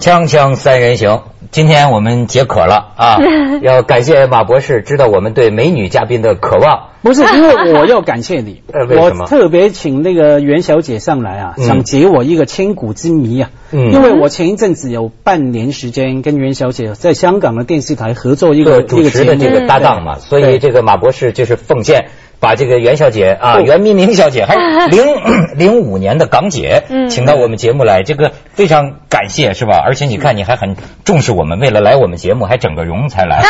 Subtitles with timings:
[0.00, 3.18] 锵锵三人行，今天我们解渴了啊！
[3.60, 6.88] 要感谢马博士知道我们对美女嘉宾的渴望。
[7.02, 13.50] 不是，因为我要感谢你， 呃为什么我特别请那个袁小姐上来啊，嗯想解我一个千古之谜啊。
[13.72, 22.06] 嗯因为我前一阵子有半年时间跟袁小姐在香港的电视台合作一个个主持的这个搭档嘛，所以这个马博士就是奉献。
[22.40, 25.04] 把这个袁小姐啊，哦袁明明小姐，还有 零
[25.56, 29.76] 零五年的港姐，嗯请到我们节目来，这个非常感谢，是吧？
[29.84, 33.42] 而且你看，你还很重视我们，为了来我们节目还整个容才来，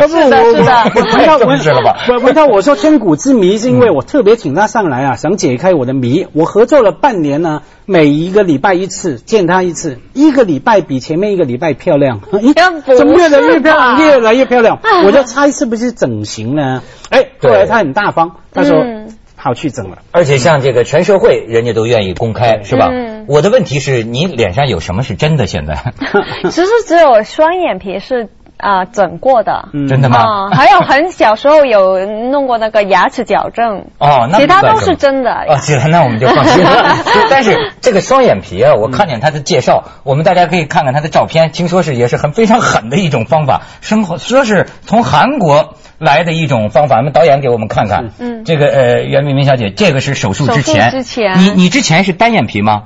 [0.00, 1.96] 不 是 是的是的我太重视了吧？
[2.06, 6.26] 不不，他我说千古之谜是因为我特别请他上来啊，想解开我的谜。
[6.32, 12.20] 我合作了半年呢，每一个礼拜一次见他一次，一个礼拜比前面一个礼拜漂亮，
[12.96, 14.80] 怎么越来越漂亮，越来越漂亮？
[15.04, 16.82] 我就猜是不是整形呢？
[17.10, 19.98] 哎，后来他很大方，他说嗯好去整了。
[20.10, 22.88] 而且像这个全社会，人家都愿意公开，是吧？
[22.92, 25.46] 嗯我的问题是你脸上有什么是真的？
[25.46, 25.92] 现在
[26.50, 29.68] 其实只有双眼皮是啊、整过的。
[29.72, 30.18] 嗯真的吗？
[30.18, 35.30] 啊、还有很小时候有弄过那个牙齿矫正，哦，那其他都是真的。
[35.48, 36.96] 哦，行，那我们就放心了。
[37.30, 46.98] 但是这个双眼皮啊，我看见他的介绍，我们大家可以看看他的照片，听说是也是很非常狠的一种方法，生活说是从韩国来的一种方法。
[46.98, 52.84] 我们导演给我们看看，嗯这个呃，袁明明小姐，这个是手术之前，手术之前你你之前是单眼皮吗？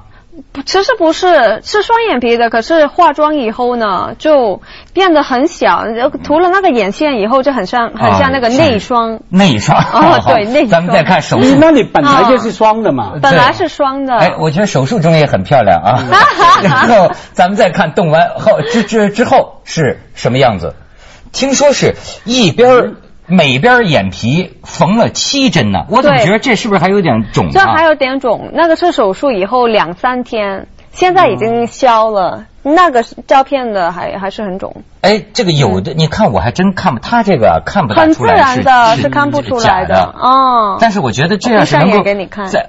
[0.52, 4.60] 不其实不是，是双眼皮的，可是化妆以后呢，就
[4.92, 9.20] 变得很小，然后涂了那个眼线以后，就很像很像那个内双。
[9.30, 11.56] 内双哦对内双咱们再看手术。
[11.60, 13.12] 那你本来就是双的嘛。
[13.22, 16.04] 本来是双的，哎，我觉得手术中也很漂亮啊。
[16.62, 20.74] 然后咱们再看动完后之之之后是什么样子？
[21.32, 21.94] 听说是
[22.24, 22.94] 一边儿
[23.30, 27.50] 每边眼皮缝了七针呢，我怎么觉得这是不是还有点肿啊？
[27.52, 32.46] 这还有点肿，那个是手术以后两三天，现在已经消了。
[32.62, 40.14] 那个照片的还还是很肿，哎，这个有的，你看我还真看不，他这个啊看不大很自出来是然的，是是看不出来假的。
[40.14, 40.76] 哦。
[40.78, 42.68] 但是我觉得这样是能够眼给你看在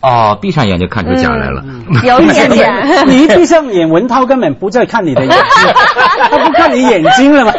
[0.00, 1.62] 哦，闭上眼就看出假来了。
[2.04, 2.72] 有一点点。
[3.06, 5.38] 你一闭上眼，文涛根本不再看你的眼睛，
[6.30, 7.52] 他不看你眼睛了嘛？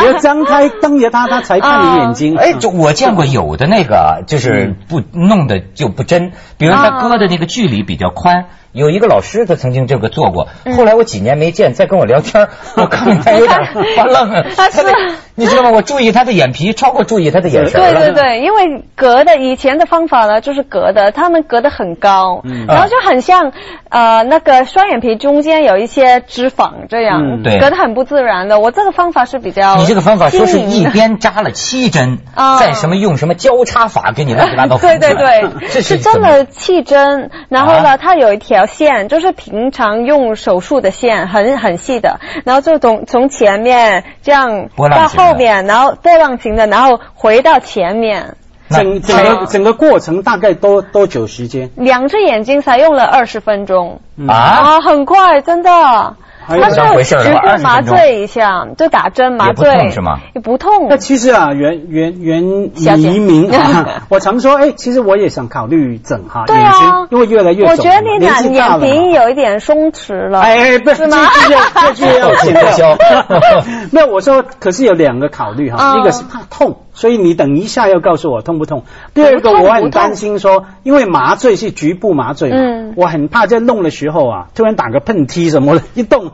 [0.00, 2.36] 你要张开瞪着他，他才看你眼睛。
[2.36, 8.46] 哎，就我见过有的那个啊，就是不弄的就不真，比如他割的那个距离比较宽。
[8.76, 13.58] 有一个老师，他曾经这个做过，后来我几年没见，再跟我聊天， 我看见他有点
[13.96, 14.30] 发愣。
[14.54, 14.92] 他是的
[15.34, 15.70] 你知道吗？
[15.70, 17.80] 我注意他的眼皮，超过注意他的眼神。
[17.80, 23.52] 对对对，因为隔的以前的方法呢，就是隔的，他们隔得很高，然后就很像
[23.88, 28.60] 呃那个双眼皮中间有一些脂肪这样，隔得很不自然的。
[28.60, 34.98] 我这个方法是比较你这个方法说是一边扎了七针，啊再什么用什么交叉法给你乱七八糟 对。
[34.98, 48.36] 对对，是真的气针，然后啊呢，它有一条线，就是平常用手术的线，很很细的，然后就从从前面这样到后面，然后波浪形的，然后回到前面。
[48.68, 51.70] 整整个整个过程大概多多久时间？
[51.76, 54.34] 两只眼睛才用了二十分钟啊？
[54.34, 56.16] 啊，很快，真的。
[56.46, 60.20] 还有它当回事是局部麻醉一下，就打针麻醉，也不痛是吗？
[60.34, 60.96] 也不痛那。
[60.96, 70.40] 其实啊，袁袁袁小姐黎明啊， 我常说，哎，其实我也想考虑整哈对眼睛啊，，因为越来越我觉得你年眼眼皮有一点松弛了。
[70.40, 72.96] 哎，不是吗这这这这要剪口掉销。
[73.92, 78.82] 没有，我说可是有两个考虑哈，嗯一个是怕痛，所以你等一下要告诉我痛不痛。
[79.14, 86.32] 第二个我很担心说，因为麻醉是局部麻醉嘛，嗯我很怕在弄的时候啊，突然打个喷嚏什么的， 一动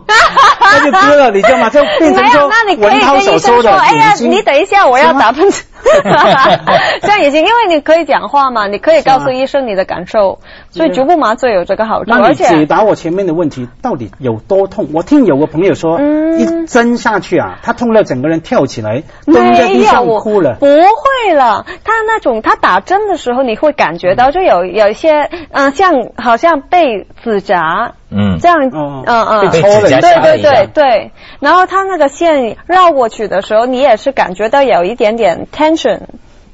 [0.61, 1.69] 那就割了，你知道吗？
[1.69, 4.15] 就变成， 说文涛所说的哎呀。
[4.21, 5.63] 你等一下，我要打喷嚏。
[7.03, 10.39] 这样也行，因为你可以讲话嘛，你可以告诉医生你的感受，
[10.71, 14.89] 所以局部麻醉有这个好处，而且解答我前面的问题，到底有多痛？
[14.95, 20.57] 我听有个朋友说，嗯一针下去啊，他痛到整个人跳起来，蹲在地上哭了。
[20.59, 21.67] 不会了。
[21.85, 27.93] 他那种他打针的时候，你会感觉到就有有一些嗯、呃像好像被纸扎。
[28.15, 28.39] 嗯。
[28.41, 30.01] 这样，哦嗯嗯，被抽了一下。
[30.01, 36.01] 对对对对，然后他那个线绕过去的时候，你也是感觉到有一点点 tension，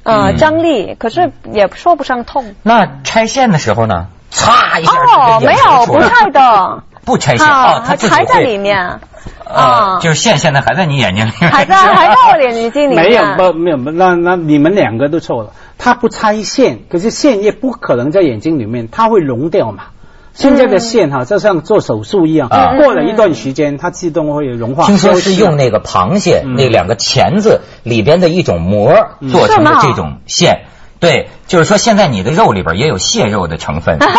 [0.03, 0.37] 呃，嗯。
[0.37, 2.55] 张力，可是也说不上痛。
[2.63, 4.07] 那拆线的时候呢？
[4.31, 8.99] 嚓一下哦，没有，不拆的，不拆线啊哦，它还在里面，啊，
[9.51, 15.49] 啊，就是线现在还在你眼睛里面，还在还在我眼睛里面，没有不没有，那那你们两个都错了。
[15.79, 19.85] 它不拆线，可是线也不可能在眼睛里面，它会溶掉嘛。
[20.33, 24.85] 现在的线哈，就像做手术一样，啊过了一段时间，它自动会融化。
[24.85, 28.93] 听说是用那个螃蟹嗯那两个钳子里边的一种膜
[29.31, 30.65] 做成的这种线。
[30.99, 33.99] 对，就是说现在你的肉里边也有蟹肉的成分。
[34.03, 34.11] 不是，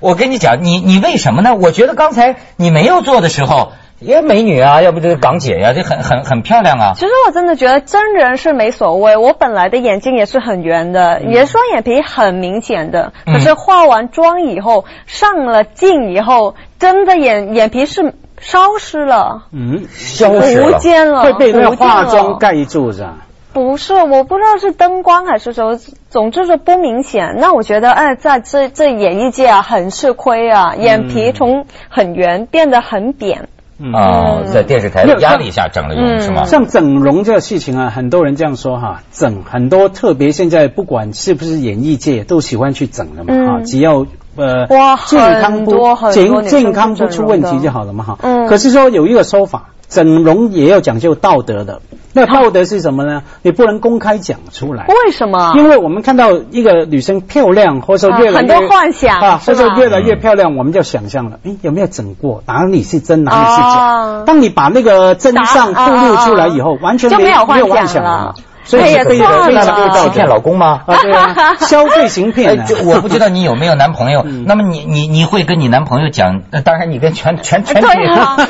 [0.00, 1.54] 我跟你讲，你你为什么呢？
[1.54, 3.72] 我觉得刚才你没有做的时候。
[3.98, 6.92] 也美女啊，要不就是港姐呀，这很很很漂亮啊。
[6.94, 13.12] 其实我真的觉得真人是没所谓，我本来的眼睛也是很圆的，也双眼皮很明显的。
[13.24, 19.44] 可是化完妆以后，上了镜以后，真的眼眼皮是消失了。
[19.52, 23.14] 嗯，消失了，不见了，会被那个化妆盖住是吧？
[23.54, 25.78] 不是，我不知道是灯光还是什么，
[26.10, 27.36] 总之是不明显。
[27.38, 33.48] 那我觉得，哎，在这这演艺界啊，很吃亏啊，眼皮从很圆变得很扁。
[33.92, 36.46] 啊，在电视台的压力下整了容是吗？
[36.46, 44.06] 像整容这个事情啊，很多人这样说哈，整很多，特别现在不管是不是演艺界，都喜欢去整的嘛哈，只要
[44.36, 44.66] 呃
[45.06, 48.18] 健康不健健康不出问题就好了嘛哈。
[48.22, 48.46] 嗯。
[48.46, 51.82] 可是说有一个说法，整容也要讲究道德的。
[52.16, 53.22] 那道德是什么呢？
[53.42, 54.86] 你不能公开讲出来。
[54.86, 55.52] 为什么？
[55.54, 62.42] 因为我们看到一个女生漂亮，或者说越来越很多幻想啊，或者越来越漂亮，我们就想象了，哎，有没有整过？
[62.46, 64.22] 哪里是真，哪里是假？
[64.24, 68.34] 当你把那个真相透露出来以后，完全没有幻想了。
[68.64, 70.80] 所以可以骗了，骗老公吗？
[71.60, 72.66] 消费型骗。
[72.66, 76.42] 就我不知道你有没有男朋友，那么你你你会跟你男朋友讲？
[76.64, 77.88] 当然你跟全全全体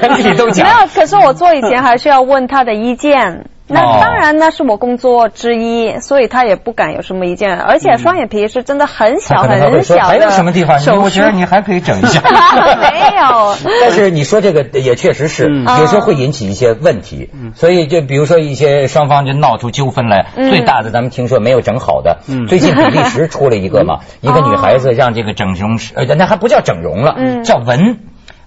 [0.01, 0.67] 全体都讲。
[0.67, 3.51] 没有，可是我做以前还是要问他的意见。
[3.69, 7.59] 那当然，那是我工作之一，所以他也不敢有什么意见。
[7.59, 10.03] 而且双眼皮是真的很小很小的。
[10.03, 10.79] 还有什么地方？
[11.03, 12.21] 我觉得你还可以整一下。
[12.81, 13.55] 没有。
[13.81, 17.31] 但是你说这个也确实是，有时候会引起一些问题。
[17.55, 22.19] 所以就比如说一些双方就闹出纠纷来，最大的咱们听说没有整好的。
[22.49, 27.99] 最近比利时出了一个嘛， 一个女孩子让这个整容师，呃，那还不叫整容了，叫纹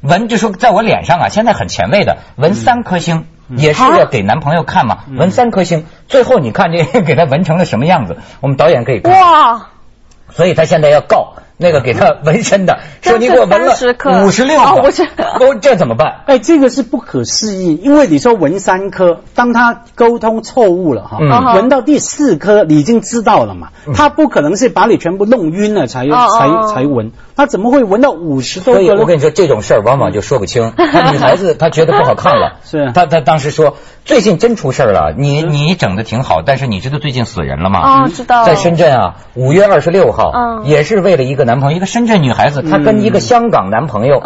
[0.02, 3.26] 纹，就说在我脸上啊，现在很前卫的纹三颗星。
[3.56, 8.18] 也是要给男朋友看嘛，纹三颗星，最后你看这给他纹成了什么样子？
[8.42, 9.14] 我们导演可以看。
[9.14, 9.68] 哇！
[10.32, 11.34] 所以他现在要告。
[11.62, 13.76] 那个给他纹身的， 说你给我纹了
[14.24, 14.64] 五十六个，
[15.44, 16.22] 哦，这怎么办？
[16.26, 21.18] 哎，这个是不可思议，因为你说纹三颗，当他沟通错误了哈，
[21.56, 28.84] 纹到第四颗，你已经知道了嘛，他不可能是把你全部弄晕了才才才纹，他怎么会闻到五十多个？
[28.84, 30.74] 所以我跟你说，这种事儿往往就说不清。
[31.12, 37.80] 女孩子她觉得不好看了，是她她当时说最近真出事儿了，你你整的挺好，但是你知道最近死人了吗？
[37.80, 40.32] 啊，知道，在深圳啊，五月二十六号，
[40.66, 41.46] 也是为了一个。
[41.46, 44.20] 男朋友一个深圳女孩子，她跟一个香港男朋友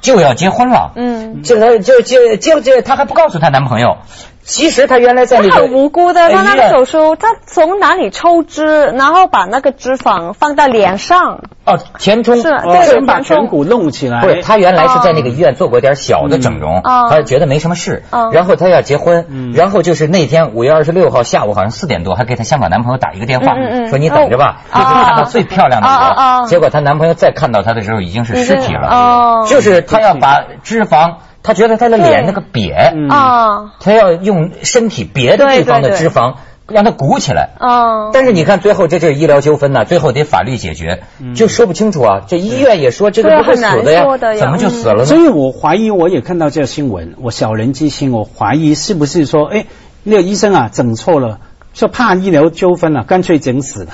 [0.00, 3.98] 就要结婚了，嗯，就就就就就她还不告诉她男朋友。
[4.44, 11.40] 其实他原来在那个很无辜的，他那个手术，他从哪里抽脂，然后把那个脂肪放到脸上。
[11.64, 14.20] 哦，填充是，先把颧骨弄起来。
[14.20, 18.02] 不是，他原来是在那个医院做过点小的整容，他觉得没什么事。
[18.32, 23.54] 然后他要结婚，然后就是那天五月二十六号下午，好像四点多，还给她香港男朋友打一个电话，
[23.88, 26.46] 说你等着吧，一直看到最漂亮的我。
[26.48, 29.46] 结果她男朋友再看到她的时候，已经是尸体了。
[29.46, 31.14] 就是她要把脂肪。
[31.42, 36.34] 他觉得他的脸那个瘪啊，他要用身体别的地方的脂肪
[36.68, 38.10] 让它鼓起来啊。
[38.12, 41.02] 但是你看最后这就是医疗纠纷呢，最后得法律解决，
[41.34, 42.20] 就说不清楚啊。
[42.26, 44.04] 这医院也说这个不会死的呀，
[44.38, 45.04] 怎么就死了呢？
[45.04, 49.66] 所以我怀疑，我也看到这个新闻，我小人之心，我怀疑是不是说，哎，
[50.04, 51.40] 那个医生啊整错了。
[51.74, 53.92] 说怕医疗纠纷了，干脆整死了。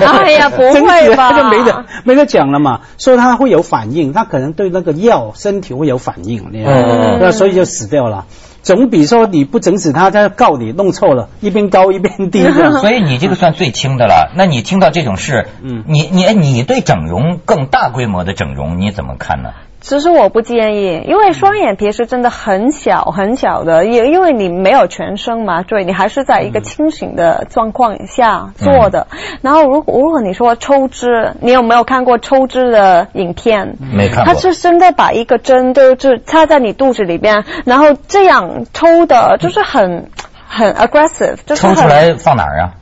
[0.00, 1.32] 哎呀， 不会吧？
[1.38, 2.80] 就没得没得讲了嘛。
[2.98, 8.26] 说他会有反应，他可能对那个药身体会有反应，那所以就死掉了。
[8.62, 12.42] 总比说你不整死他，他告你弄错了，一边高一边低。
[12.80, 14.32] 所以你这个算最轻的了。
[14.36, 19.50] 那你听到这种事，嗯，你你你对整容更大规模的整容你怎么看呢？
[19.80, 29.06] 其实我不建议，因为双眼皮是真的很小很小的，也因为你没有全身麻醉，你还是在一个清醒的状况下做的。
[29.40, 33.76] 然后，如果如果你说抽脂，你有没有看过抽脂的影片？
[33.92, 34.24] 没看过。
[34.24, 40.10] 他是真的把一个针都就插在你肚子里边，然后这样抽的，就是很
[40.46, 41.36] 很 aggressive。
[41.46, 42.74] 就抽出来放哪儿啊？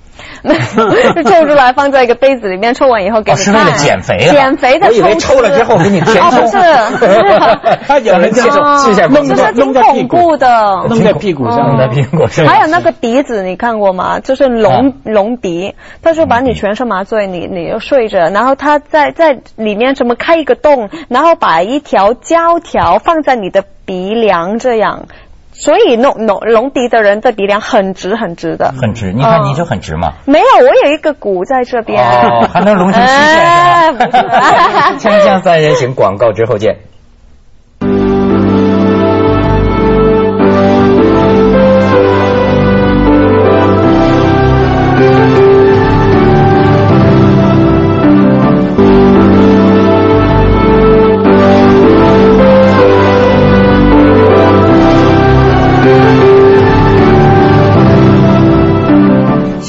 [1.15, 4.31] 就 抽出来放在一个杯子里面，抽完以后给你是为了减肥啊？
[4.31, 6.47] 减肥的我以为抽了之后给你填充。
[6.49, 6.59] 是，
[7.87, 12.47] 他有人 这种试一下，弄在挺恐怖的，弄在屁股上，弄在屁股上。
[12.47, 14.21] 还有那个鼻子，你看过吗？
[14.21, 25.07] 就是隆隆鼻，他说把你全身麻醉，你你又睡着，然后他在在里面怎么开一个洞，然后把一条胶条放在你的鼻梁这样。
[25.59, 29.13] 所以隆隆隆鼻的人的鼻梁很直很直的，很直。
[29.13, 30.13] 你看你就很直嘛。
[30.25, 32.03] 没有，我有一个骨在这边。
[32.03, 34.93] 哦，还能隆成曲线是吧？
[34.99, 36.77] 锵锵三人行，广告之后见。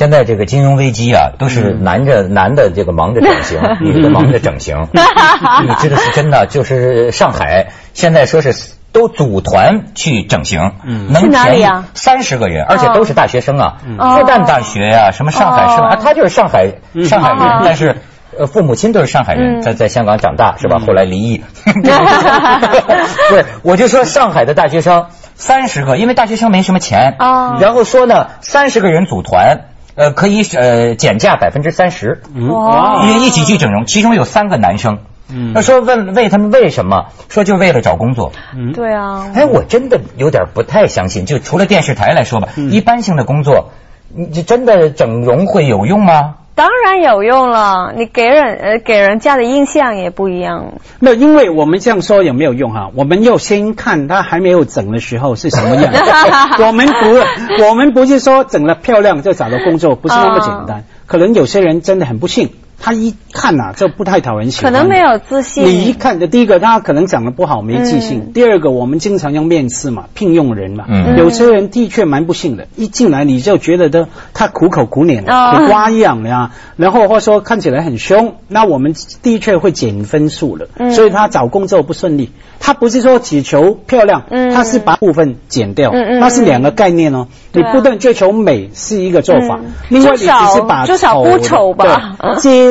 [0.09, 4.87] 现在这个金融危机啊，都是男着男的这个忙着整形， 女的忙着整形。
[4.91, 8.55] 你知道是真的，就是上海现在说是
[8.91, 10.71] 都组团去整形，
[11.09, 15.95] 能便宜三十个人，而且都是大学生啊，复旦大学呀，什么上海是吧？
[16.01, 16.73] 他就是上海
[17.03, 17.97] 上海人，但是。
[18.37, 20.77] 呃，父母亲都是上海人，在在香港长大是吧？
[20.85, 21.43] 后来离异。
[21.65, 27.57] 不是，我就说上海的大学生三十个，因为大学生没什么钱啊。
[27.59, 29.61] 然后说呢，三十个人组团，
[29.99, 32.21] 呃，可以呃减价百分之三十。
[32.49, 33.03] 哇！
[33.03, 34.99] 因为一起去整容，其中有三个男生。
[35.29, 35.51] 嗯。
[35.53, 37.07] 那说问问他们为什么？
[37.27, 38.31] 说就为了找工作。
[38.55, 38.71] 嗯。
[38.71, 39.29] 对啊。
[39.35, 41.25] 哎，我真的有点不太相信。
[41.25, 43.71] 就除了电视台来说吧，一般性的工作，
[44.15, 46.35] 你真的整容会有用吗？
[46.59, 50.73] 当然有用了，你给人呃给人家的印象也不一样。
[50.99, 52.91] 那因为我们这样说有没有用哈？
[52.95, 55.93] 我们要先看他还没有整的时候是什么样。
[56.67, 60.83] 我们不，我们不是说整了漂亮就找到工作，不是那么简单。
[61.05, 62.49] 可能有些人真的很不幸。
[62.79, 64.71] 他一看呐，这不太讨人喜欢。
[64.71, 65.65] 可能没有自信。
[65.65, 70.85] 你一看，第一个他可能长得不好，没自信；第二个，我们经常用面试嘛，聘用人嘛。
[70.87, 71.17] 嗯。
[71.17, 80.67] 有些人的确蛮不幸的，一进来你就觉得他他苦口苦脸，苦瓜样呀，然后或者说看起来很凶，那我们的确会减分数了。
[80.77, 80.91] 嗯。
[80.91, 82.31] 所以他找工作不顺利。
[82.61, 87.27] 他不是说只求漂亮，嗯，他是把部分减掉，嗯嗯，那是两个概念哦。
[87.53, 92.17] 你不断追求美是一个做法，另外你只是把丑吧，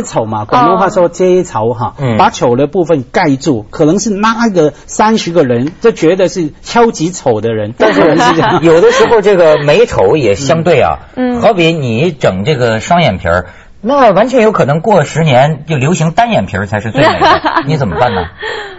[0.01, 8.01] 遮丑嘛，广东话说遮丑哈，把丑的部分盖住，可能是那个三十个人就觉得是超级丑的人，但是
[8.63, 13.47] 有的时候这个美丑也相对啊，嗯，好比你整这个双眼皮儿，
[13.81, 18.23] 那完全有可能过十年就流行单眼皮儿才是最美的， 你怎么办呢？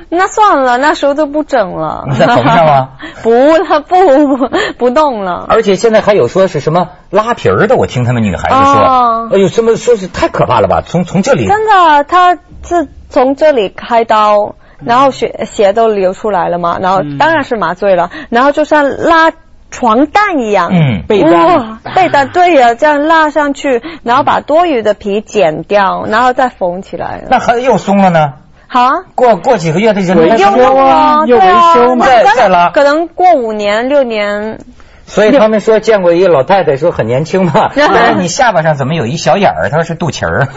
[0.17, 2.05] 那算了，那时候都不整了。
[2.09, 2.89] 你在缝上吗？
[3.21, 5.45] 不了，不不不动了。
[5.49, 10.81] 而且现在还有说是什么拉皮儿的，我听他们女孩子说，哎呦，什么说是太可怕了吧？
[10.85, 19.31] 从从这里真的，他是从这里开刀，然后血血都流出来了嘛，然后当然是麻醉了，然后就像拉
[19.69, 27.23] 床单一样，嗯，被单，被单，对呀，这样拉上去，然后把多余的皮剪掉，然后再缝起来。
[27.29, 28.33] 那还又松了呢？
[28.71, 30.45] 好啊，过过几个月他就维修
[30.77, 34.59] 啊，又维修嘛，再再拉，可能过五年六年。
[35.07, 37.71] 所以他们说见过一个老太太说很年轻嘛，
[38.21, 39.69] 你下巴上怎么有一小眼儿？
[39.71, 40.47] 他说是肚脐儿。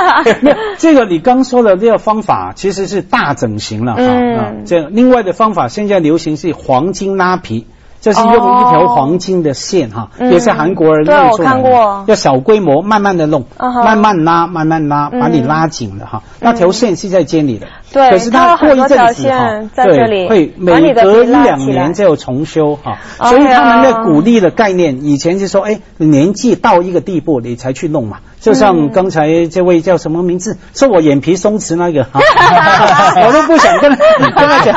[0.78, 4.52] 这个你刚说的这个方法其实是大整形了啊。
[4.64, 7.66] 这另外的方法现在流行是黄金拉皮。
[8.02, 16.22] 就是用一条黄金的线哈，也是韩国人弄出来的，要小规模慢慢的弄，慢慢拉，慢慢拉，把你拉紧了哈。
[16.40, 22.98] 那条线是在肩里的，对，可是它过一阵子哈，对，会每隔一两年就重修哈。
[23.20, 28.18] 所以他们的鼓励的概念，以前就说，哎，年纪到一个地步你才去弄嘛。
[28.42, 30.58] 就像刚才这位叫什么名字？
[30.74, 33.98] 说我眼皮松弛那个， 我都不想跟 跟
[34.34, 34.74] 他讲，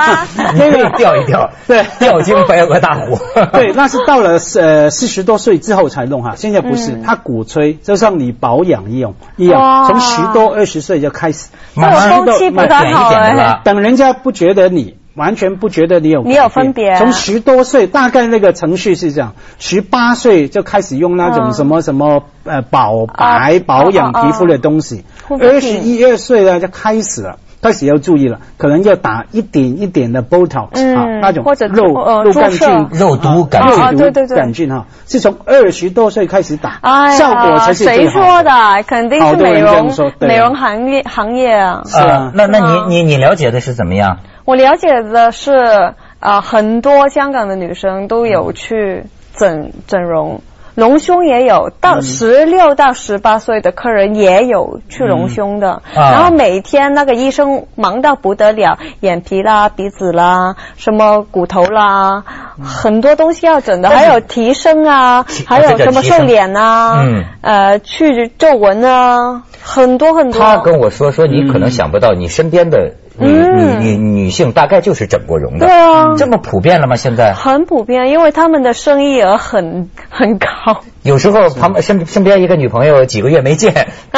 [0.55, 3.17] 因为掉一掉，对，掉进白鹅大虎。
[3.51, 14.97] 对，那是到了呃四十多岁之后才弄哈，现在不是，他鼓吹就像你保养一样一样，从十多二十岁就开始，慢慢的慢点一点的等人家不觉得你。
[15.15, 16.95] 完全不觉得你有你有分别。
[16.95, 38.51] 从十多岁，大概那个程序是这样：十八岁就开始用那种什么什么呃保白保养皮肤的东西，二十一二岁呢就开始了，开始要注意了，可能要打一点一点的 Botox 啊，那种肉肉杆菌、肉毒杆菌、肉毒杆菌哈，是从二十多岁开始打，效果才是谁说的？
[38.85, 41.83] 肯定是美容美容行业行业啊。
[41.85, 44.19] 是啊，那那你你你了解的是怎么样？
[44.45, 50.41] 我了解的是，啊，很多香港的女生都有去整整容，
[50.75, 55.81] 隆胸也有，到十六到十八岁的客人也有去隆胸的。
[55.95, 62.23] 然后每天那个医生忙到不得了，眼皮啦、鼻子啦、什么骨头啦，
[62.63, 67.03] 很多东西要整的，还有提升啊，还有什么瘦脸啊，
[67.41, 70.39] 呃，去皱纹啊，很多很多。
[70.39, 72.91] 他跟我说说，你可能想不到，你身边的。
[73.17, 76.95] 女女女女性大概就是整过容的，对啊，这么普遍了吗？
[76.95, 80.81] 现在很普遍，因为他们的生意额很很高。
[81.05, 83.89] 有时候旁身身边一个女朋友几个月没见，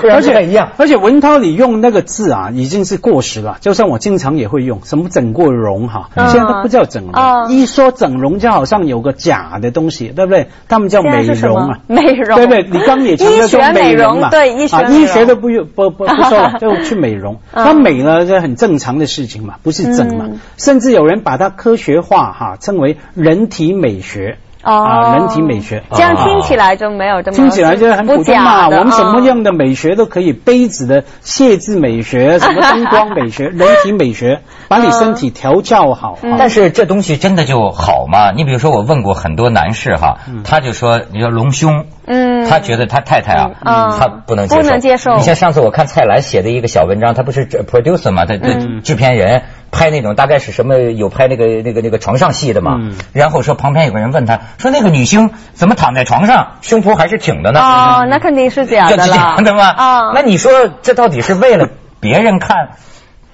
[0.00, 0.70] 突然间一样。
[0.78, 3.58] 而且文涛，你用那个字啊，已经是过时了。
[3.60, 7.50] 就算我经常也会用，什么整过容哈，现在都不叫整容。
[7.52, 10.48] 一说整容，就好像有个假的东西，对不对？
[10.68, 12.62] 他们叫美容啊，美容，对不对？
[12.62, 17.40] 你刚也强调说美容嘛，对，医学医学都不用不不不说了， 就去美容。
[17.52, 20.30] 那美呢，这很正常的事情嘛，不是整嘛。
[20.56, 24.38] 甚至有人把它科学化哈，称为人体美学。
[24.62, 28.68] 啊，人体美学，这样听起来就没有这么听起来就很普通嘛。
[28.68, 36.18] 我们什么样的美学都可以，杯子的谢字美学，什么灯光美学， 人体美学，把你身体调教好。
[36.38, 38.30] 但是这东西真的就好吗？
[38.30, 44.62] 你比如说，我问过很多男士哈，他就说，你说隆胸，嗯，他觉得他太太啊，他不能接受。
[44.62, 45.16] 不能接受。
[45.16, 48.36] 你像上次我看蔡澜写的一个小文章，他不是 producer 嘛，他
[48.82, 49.42] 制片人。
[49.72, 52.78] 拍那种大概是什么有拍那个那个那个床上戏的嘛，
[53.12, 57.60] 然后说旁边有个人问他说那个女星怎么躺在床上胸脯还是挺的呢？
[57.60, 59.64] 哦，那肯定是假的假的吗？
[59.74, 60.52] 啊，那你说
[60.82, 62.72] 这到底是为了别人看？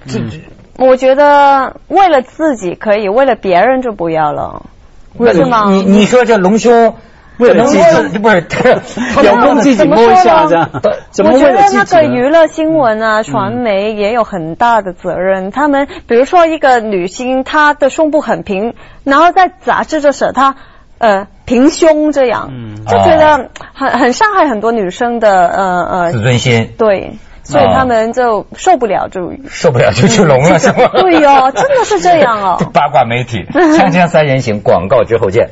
[0.07, 0.19] 这
[0.77, 4.63] 我觉得为了自己可以，为了别人就不要了，
[5.17, 5.65] 为什么？
[5.71, 6.95] 你你说这隆胸。
[7.39, 7.77] 为了自
[8.09, 8.37] 己不是，
[9.23, 10.69] 有空自己摸一下这样。
[10.73, 15.49] 我觉得那个娱乐新闻啊，传媒也有很大的责任。
[15.49, 18.73] 他们比如说一个女星，她的胸部很平，
[19.05, 20.55] 然后在杂志就写她
[20.97, 22.51] 呃平胸这样，
[22.85, 26.73] 就觉得很很伤害很多女生的呃呃自尊心。
[26.77, 30.89] 对，所以他们就受不了就受不了就去聋了是吗？
[30.99, 32.57] 对哦，真的是这样哦。
[32.73, 35.49] 八卦媒体，锵锵三人行，广告之后见。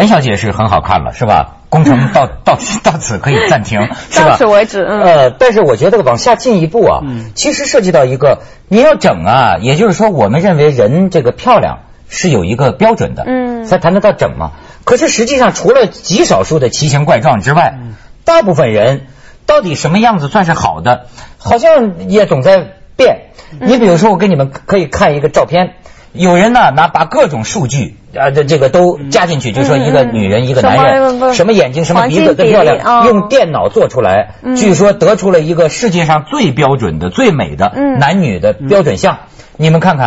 [0.00, 1.56] 袁小姐是很好看了，是吧？
[1.68, 4.30] 工程到 到到此可以暂停，是吧？
[4.30, 4.82] 到此为止。
[4.82, 7.00] 呃，但是我觉得往下进一步啊，
[7.34, 8.38] 其实涉及到一个
[8.68, 14.52] 你要整啊，也就是说，我们认为人这个漂亮是有一个标准的，嗯，才谈得到整嘛。
[14.84, 17.74] 可是实际上，除了极少数的奇形怪状之外，
[18.24, 19.02] 大部分人
[19.44, 23.26] 到底什么样子算是好的，好像也总在变。
[23.60, 25.74] 你比如说，我给你们可以看一个照片。
[26.12, 39.18] 有人呢拿把各种数据啊，这这个都加进去，就说一个女人一个男人，什么眼睛什么鼻子更漂亮，用电脑做出来，据说得出了一个世界上最标准的、最美的男女的标准像。
[39.56, 40.06] 你们看看，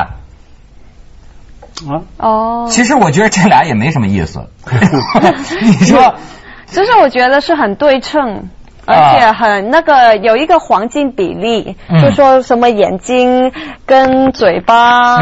[1.87, 2.01] 啊。
[2.17, 4.47] 哦，其实我觉得这俩也没什么意思。
[5.61, 6.15] 你说，
[6.67, 8.49] 其实我觉得是很对称。
[8.85, 13.53] 而且很那个有一个黄金比例，就说什么眼睛
[13.85, 15.19] 跟嘴巴，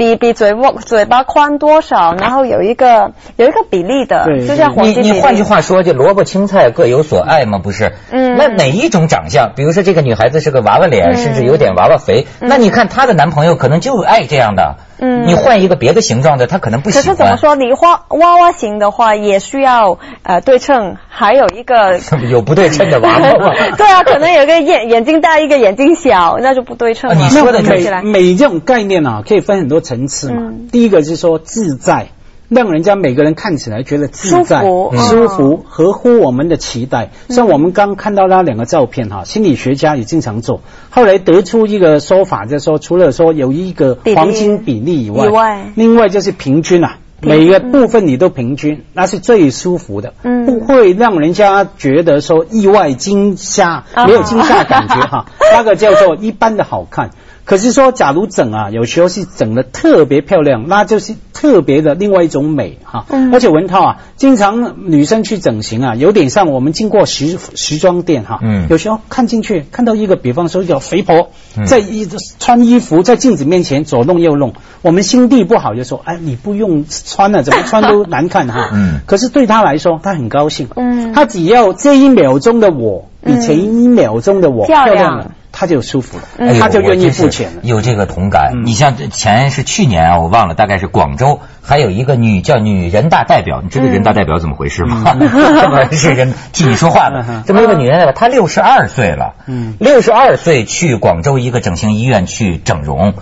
[0.00, 7.58] 比比嘴巴嘴巴宽多少，然后有一个有一个比例的，就像黄金你你换句话说，就萝卜青菜各有所爱嘛？
[7.58, 7.92] 不是？
[8.10, 8.38] 嗯。
[8.38, 9.52] 那哪一种长相？
[9.54, 14.76] 比如说这个女孩子是个娃娃脸，甚至有点娃娃肥，那你看她的男朋友可能就爱这样的。
[15.02, 17.02] 嗯，你换一个别的形状的，他可能不喜欢。
[17.02, 17.56] 可是怎么说？
[17.56, 21.98] 你花娃娃型的话，也需要呃对称，还有一个
[22.30, 23.54] 有不对称的娃娃。
[23.78, 27.18] 对啊，可能有个眼眼睛大，一个眼睛小，那就不对称。
[27.18, 30.52] 你说的美美这种概念啊，可以分很多层次嘛。
[30.70, 32.08] 第一个是说自在。
[32.48, 37.10] 让人家每个人看起来觉得自在、舒服、合乎我们的期待。
[37.28, 50.40] 像我们刚看到那两个照片哈，心理学家也经常做，后来得出一个说法，就是说除了说有一个黄金比例以外，另外就是平均啊，每个部分你都平均，那是最舒服的，嗯。
[50.44, 57.10] 不会让人家觉得说意外惊吓，没有惊吓感觉哈，那个叫做一般的好看。
[57.50, 63.06] 可是说，假如整啊，有时候是整的特别漂亮，那就是特别的另外一种美哈。
[63.10, 63.34] 嗯。
[63.34, 68.38] 而且文涛啊，经常女生去整形啊，有点像我们经过时时装店哈。
[68.40, 68.68] 嗯。
[68.70, 71.30] 有时候看进去，看到一个，比方说叫肥婆
[71.66, 72.08] 在一
[72.38, 79.00] 穿衣服，在镜子面前左弄右弄，我们心地不好就说：“哎，你不用穿了，怎么穿都难看哈。”嗯。
[79.06, 80.68] 可是对她来说，她很高兴。
[80.76, 81.12] 嗯。
[81.12, 85.32] 她只要这一秒钟的我比前一秒钟的我漂亮了。
[85.60, 87.60] 他就舒服了，他就愿意付钱了。
[87.62, 88.62] 有这个同感。
[88.64, 95.04] 你像前是去年啊，我忘了，大概是广州还有一个女叫女人大代表，你知道人大代表怎么回事吗？
[95.92, 99.34] 是人替你说话的，这么一个女人代表，她六十二岁了，
[99.78, 103.12] 六十二岁去广州一个整形医院去整容，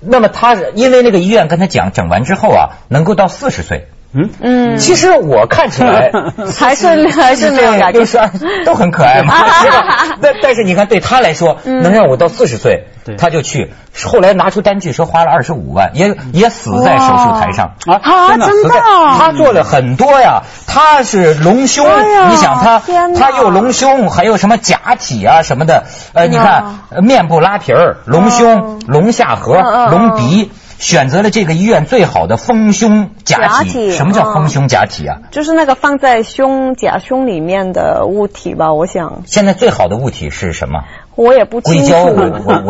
[0.00, 3.88] 那么她因为那个医院跟她讲，整完之后啊，能够到四十岁。
[4.12, 6.10] 嗯嗯，其实我看起来
[6.58, 8.30] 还是 还是没有感觉，六十二
[8.64, 9.34] 都很可爱嘛。
[10.22, 12.86] 但但是你看，对他来说，能让我到四十岁，
[13.18, 13.72] 他就去。
[14.04, 17.98] 后来拿出单据说花了二十五万，也也死在手术台上啊！
[18.38, 18.70] 真的，
[19.18, 20.42] 他做了很多呀。
[20.66, 21.86] 他是隆胸，
[22.30, 22.82] 你想他
[23.18, 25.84] 他又隆胸，还有什么假体啊什么的。
[26.12, 29.54] 呃，你看面部拉皮儿、隆胸、隆下颌、
[29.90, 30.50] 隆鼻。
[30.78, 33.90] 选择了这个医院最好的丰胸假体。
[33.92, 35.18] 什么叫丰胸假体啊？
[35.30, 39.22] 就是那个放在胸假胸里面的物体吧，我想。
[39.26, 40.84] 现在最好的物体是什么？
[41.14, 41.80] 我也不清楚。
[41.80, 42.62] 硅胶，我我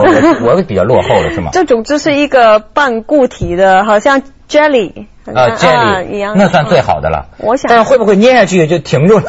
[0.44, 1.50] 我我比较落后了，是吗？
[1.54, 5.06] 这种就是一个半固体的，好像 jelly。
[5.34, 7.26] 啊，jelly 那算最好的了。
[7.38, 9.24] 我想，但是会不会捏下去就停住了？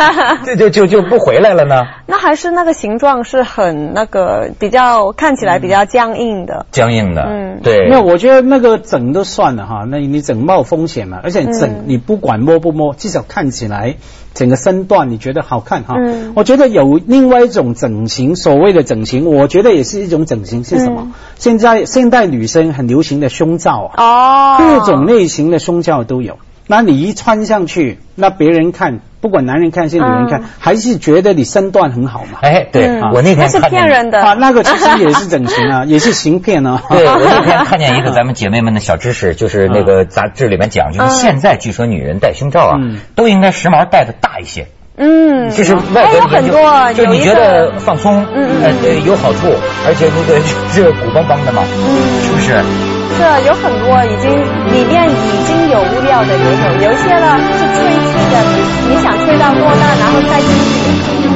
[0.44, 1.84] 就就就就不回来了呢？
[2.06, 6.66] 那还是那个形状是很那个比较看起来比较僵硬的。
[6.70, 7.88] 僵硬的，嗯，对。
[7.90, 13.96] 那我觉得那个整都算了哈，那你整冒风险嘛，而且整你不管摸不摸，至少看起来。
[14.34, 15.94] 整个身段你觉得好看哈？
[15.96, 21.12] 嗯，我觉得有另外一种整形，所谓的整形，我觉得也是一种整形，是什么？
[21.36, 26.38] 现在现代女生很流行的胸罩啊，哦，各种类型的胸罩都有。
[26.68, 32.40] 那你一穿上去，那别人看，不管男人看是女人看，还是觉得你身段很好嘛？
[32.42, 34.20] 哎，对我那天是骗人的。
[34.20, 36.82] 啊，那个其实也是整形啊， 也是行骗啊。
[36.90, 42.80] 对我那天 看见一个咱们姐妹们的小知识，就是那个杂志里面讲，就是现在据说女人戴胸罩啊，
[43.14, 44.66] 都应该时髦戴的大一些。
[44.96, 49.52] 嗯，就是外国很多，就你觉得放松，嗯嗯，有好处，
[49.86, 50.40] 而且那个
[50.72, 52.95] 是鼓邦邦的嘛，嗯，是不是？
[53.14, 54.30] 是有很多已经
[54.72, 58.54] 里面已经有物料的也有，有一些呢是吹气的，你
[58.90, 60.74] 你想吹到多大，然后再进去。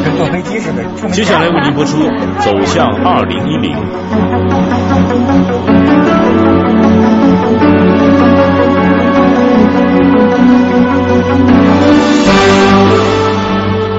[0.02, 0.82] 跟坐飞机似的。
[1.12, 1.98] 接下来为您播出
[2.40, 3.76] 《走向二零一零》。